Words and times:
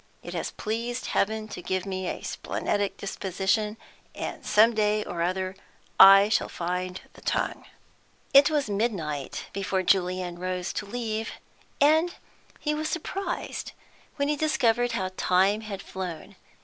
It 0.23 0.33
has 0.33 0.49
pleased 0.49 1.05
Heaven 1.05 1.47
to 1.49 1.61
give 1.61 1.85
me 1.85 2.07
a 2.07 2.23
splenetic 2.23 2.97
disposition, 2.97 3.77
and 4.15 4.43
some 4.43 4.73
day 4.73 5.03
or 5.05 5.21
other 5.21 5.55
I 5.99 6.27
shall 6.27 6.49
find 6.49 6.99
the 7.13 7.21
tongue." 7.21 7.65
It 8.33 8.49
was 8.49 8.67
midnight 8.67 9.45
before 9.53 9.83
Julian 9.83 10.39
rose 10.39 10.73
to 10.73 10.87
leave, 10.87 11.33
and 11.79 12.15
he 12.59 12.73
was 12.73 12.89
surprised 12.89 13.73
when 14.15 14.27
he 14.27 14.35
discovered 14.35 14.93
how 14.93 15.11
time 15.17 15.61
had 15.61 15.83
flown. 15.83 16.35